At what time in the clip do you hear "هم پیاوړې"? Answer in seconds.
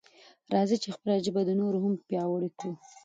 1.83-2.49